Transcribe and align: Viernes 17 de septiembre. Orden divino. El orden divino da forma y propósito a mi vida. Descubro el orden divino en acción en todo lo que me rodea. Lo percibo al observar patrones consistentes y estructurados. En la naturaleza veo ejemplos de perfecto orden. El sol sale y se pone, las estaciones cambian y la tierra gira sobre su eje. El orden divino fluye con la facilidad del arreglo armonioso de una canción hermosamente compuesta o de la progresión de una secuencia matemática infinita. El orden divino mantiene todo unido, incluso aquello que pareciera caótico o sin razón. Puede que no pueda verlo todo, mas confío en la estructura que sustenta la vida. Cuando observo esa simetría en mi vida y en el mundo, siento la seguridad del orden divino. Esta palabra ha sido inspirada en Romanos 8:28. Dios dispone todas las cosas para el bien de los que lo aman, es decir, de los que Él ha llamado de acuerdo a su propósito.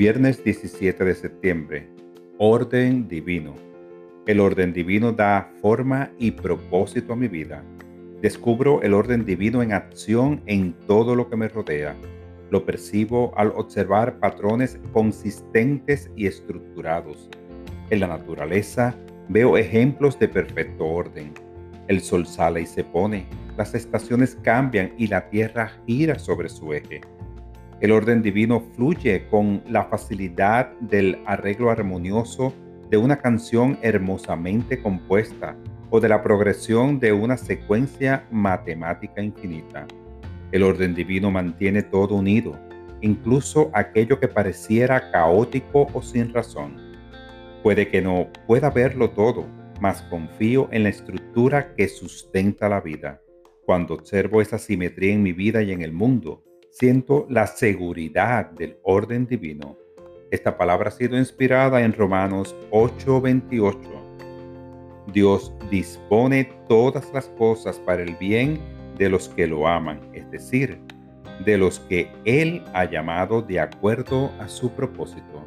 Viernes 0.00 0.42
17 0.42 1.04
de 1.04 1.14
septiembre. 1.14 1.86
Orden 2.38 3.06
divino. 3.06 3.54
El 4.26 4.40
orden 4.40 4.72
divino 4.72 5.12
da 5.12 5.52
forma 5.60 6.10
y 6.18 6.30
propósito 6.30 7.12
a 7.12 7.16
mi 7.16 7.28
vida. 7.28 7.62
Descubro 8.22 8.80
el 8.80 8.94
orden 8.94 9.26
divino 9.26 9.62
en 9.62 9.74
acción 9.74 10.42
en 10.46 10.72
todo 10.86 11.14
lo 11.14 11.28
que 11.28 11.36
me 11.36 11.48
rodea. 11.48 11.94
Lo 12.48 12.64
percibo 12.64 13.34
al 13.36 13.48
observar 13.48 14.18
patrones 14.20 14.80
consistentes 14.94 16.10
y 16.16 16.26
estructurados. 16.26 17.28
En 17.90 18.00
la 18.00 18.06
naturaleza 18.06 18.96
veo 19.28 19.58
ejemplos 19.58 20.18
de 20.18 20.28
perfecto 20.28 20.86
orden. 20.86 21.34
El 21.88 22.00
sol 22.00 22.26
sale 22.26 22.62
y 22.62 22.66
se 22.66 22.84
pone, 22.84 23.26
las 23.58 23.74
estaciones 23.74 24.34
cambian 24.42 24.94
y 24.96 25.08
la 25.08 25.28
tierra 25.28 25.72
gira 25.86 26.18
sobre 26.18 26.48
su 26.48 26.72
eje. 26.72 27.02
El 27.80 27.92
orden 27.92 28.20
divino 28.20 28.60
fluye 28.76 29.26
con 29.30 29.62
la 29.66 29.84
facilidad 29.84 30.70
del 30.80 31.18
arreglo 31.24 31.70
armonioso 31.70 32.52
de 32.90 32.98
una 32.98 33.16
canción 33.16 33.78
hermosamente 33.80 34.82
compuesta 34.82 35.56
o 35.88 35.98
de 35.98 36.10
la 36.10 36.22
progresión 36.22 37.00
de 37.00 37.14
una 37.14 37.38
secuencia 37.38 38.26
matemática 38.30 39.22
infinita. 39.22 39.86
El 40.52 40.62
orden 40.62 40.94
divino 40.94 41.30
mantiene 41.30 41.82
todo 41.82 42.16
unido, 42.16 42.58
incluso 43.00 43.70
aquello 43.72 44.20
que 44.20 44.28
pareciera 44.28 45.10
caótico 45.10 45.86
o 45.94 46.02
sin 46.02 46.34
razón. 46.34 46.76
Puede 47.62 47.88
que 47.88 48.02
no 48.02 48.28
pueda 48.46 48.68
verlo 48.68 49.08
todo, 49.10 49.46
mas 49.80 50.02
confío 50.02 50.68
en 50.70 50.82
la 50.82 50.90
estructura 50.90 51.74
que 51.74 51.88
sustenta 51.88 52.68
la 52.68 52.82
vida. 52.82 53.22
Cuando 53.64 53.94
observo 53.94 54.42
esa 54.42 54.58
simetría 54.58 55.14
en 55.14 55.22
mi 55.22 55.32
vida 55.32 55.62
y 55.62 55.72
en 55.72 55.80
el 55.80 55.92
mundo, 55.92 56.44
siento 56.70 57.26
la 57.28 57.46
seguridad 57.46 58.50
del 58.52 58.78
orden 58.82 59.26
divino. 59.26 59.76
Esta 60.30 60.56
palabra 60.56 60.88
ha 60.88 60.92
sido 60.92 61.18
inspirada 61.18 61.82
en 61.82 61.92
Romanos 61.92 62.54
8:28. 62.70 63.78
Dios 65.12 65.52
dispone 65.70 66.44
todas 66.68 67.12
las 67.12 67.26
cosas 67.30 67.78
para 67.80 68.02
el 68.02 68.14
bien 68.16 68.60
de 68.96 69.08
los 69.08 69.28
que 69.28 69.46
lo 69.46 69.66
aman, 69.66 70.00
es 70.12 70.30
decir, 70.30 70.80
de 71.44 71.58
los 71.58 71.80
que 71.80 72.12
Él 72.24 72.62
ha 72.74 72.84
llamado 72.84 73.42
de 73.42 73.58
acuerdo 73.58 74.30
a 74.38 74.46
su 74.46 74.70
propósito. 74.70 75.44